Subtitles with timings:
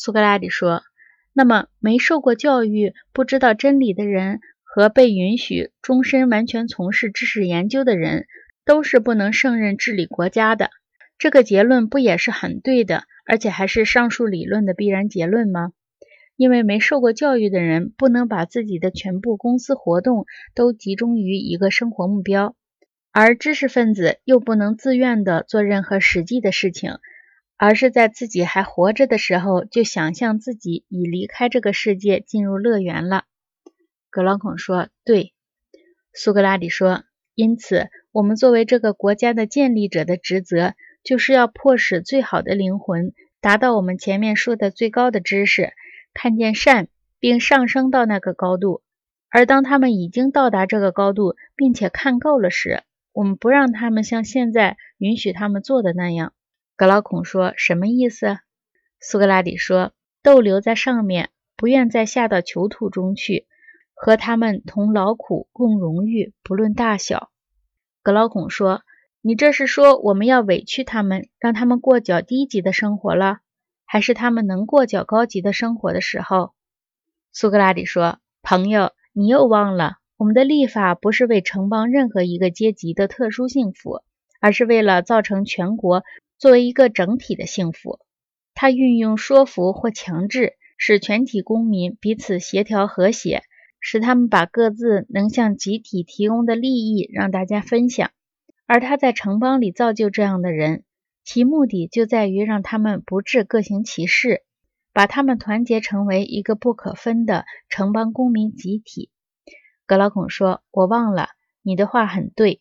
[0.00, 0.84] 苏格拉底说
[1.34, 8.28] ：“那么，没受过教育、不知道真理的人和被允许终身完全从事知识研究的人，
[8.64, 10.70] 都是不能胜任治理国家的。
[11.18, 15.72] 这个结论不也是很对的，而且还是上述理论的必然结论吗？
[16.36, 22.54] 因为没受过教育的人不能把自己的全部公司活动都集中于一个生活目标，
[23.10, 26.98] 而知识分子又不能自愿地做任何实际的事情。”
[27.58, 33.24] 而是在自己还活着的时候，就想象自己已离开这个世界，进入乐园了。
[34.10, 35.34] 格朗孔说：“对。”
[36.14, 37.02] 苏格拉底说
[37.34, 45.72] ：“因此，我们作为这个国家的建立者的职责，就是要迫使最好的灵魂达到我们前面说的最高的知识，
[46.14, 46.86] 看见善，
[47.18, 48.82] 并上升到那个高度。
[49.30, 56.32] 而当他们已经到达这个高度，并且看够了时，我们不让他们像现在允许他们做的那样。”
[56.78, 58.38] 格劳孔说：“什么意思？”
[59.02, 59.90] 苏格拉底说
[60.22, 63.48] ：“逗留在上面，不愿再下到囚徒中去，
[63.94, 67.32] 和他们同劳苦，共荣誉，不论大小。”
[68.00, 68.82] 格劳孔说
[69.22, 73.40] ：“你这是说我们要委屈他们，让他们过较低级的生活了，
[73.84, 76.52] 还是他们能过较高级的生活的时候？”
[77.34, 84.02] 苏格拉底说：“朋友，你又忘了，我们的立法不是为城邦任何一个阶级的特殊幸福，
[84.40, 86.04] 而是为了造成全国。”
[86.38, 87.98] 作为一个整体的幸福，
[88.54, 93.42] 他运用说服或强制，使全体公民彼此协调和谐，
[93.80, 98.12] 使他们把各自能向集体提供的利益让大家分享。
[98.66, 100.84] 而他在城邦里造就这样的人，
[101.24, 104.44] 其目的就在于让他们不致各行其事，
[104.92, 109.10] 把他们团结成为一个不可分的城邦公民集体。
[109.86, 111.30] 格劳孔说：“我忘了，
[111.62, 112.60] 你的话很对。”